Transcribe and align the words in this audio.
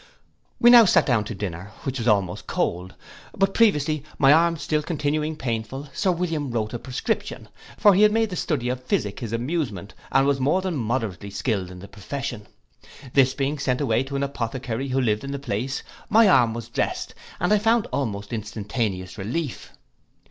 We 0.59 0.71
now 0.71 0.85
sate 0.85 1.05
down 1.05 1.25
to 1.25 1.35
dinner, 1.35 1.71
which 1.83 1.99
was 1.99 2.07
almost 2.07 2.47
cold; 2.47 2.95
but 3.37 3.53
previously, 3.53 4.03
my 4.17 4.33
arm 4.33 4.57
still 4.57 4.81
continuing 4.81 5.35
painful, 5.35 5.89
Sir 5.93 6.11
William 6.11 6.49
wrote 6.49 6.73
a 6.73 6.79
prescription, 6.79 7.47
for 7.77 7.93
he 7.93 8.01
had 8.01 8.11
made 8.11 8.31
the 8.31 8.35
study 8.35 8.69
of 8.69 8.81
physic 8.83 9.19
his 9.19 9.31
amusement, 9.31 9.93
and 10.11 10.25
was 10.25 10.39
more 10.39 10.63
than 10.63 10.75
moderately 10.75 11.29
skilled 11.29 11.69
in 11.69 11.77
the 11.81 11.87
profession: 11.87 12.47
this 13.13 13.35
being 13.35 13.59
sent 13.59 13.77
to 13.77 13.91
an 14.15 14.23
apothecary 14.23 14.87
who 14.87 14.99
lived 14.99 15.23
in 15.23 15.33
the 15.33 15.37
place, 15.37 15.83
my 16.09 16.27
arm 16.27 16.55
was 16.55 16.67
dressed, 16.69 17.13
and 17.39 17.53
I 17.53 17.59
found 17.59 17.85
almost 17.93 18.33
instantaneous 18.33 19.19
relief. 19.19 19.71